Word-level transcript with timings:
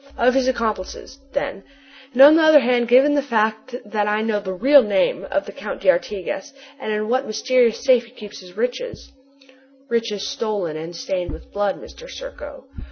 "'Of 0.17 0.33
his 0.33 0.47
accomplices,' 0.47 1.19
then 1.33 1.61
'and 2.11 2.21
on 2.23 2.35
the 2.35 2.41
other 2.41 2.61
hand, 2.61 2.87
given 2.87 3.13
the 3.13 3.21
fact 3.21 3.75
that 3.85 4.07
I 4.07 4.23
know 4.23 4.39
the 4.39 4.51
real 4.51 4.81
name 4.81 5.25
of 5.29 5.45
the 5.45 5.51
Count 5.51 5.79
d'Artigas 5.79 6.53
and 6.79 6.91
in 6.91 7.07
what 7.07 7.27
mysterious 7.27 7.83
safe 7.83 8.05
he 8.05 8.11
keeps 8.11 8.39
his 8.39 8.57
riches'" 8.57 9.11
"Riches 9.91 10.27
stolen, 10.27 10.75
and 10.75 10.95
stained 10.95 11.31
with 11.31 11.51
blood, 11.53 11.79
Mr. 11.79 12.09
Serko." 12.09 12.65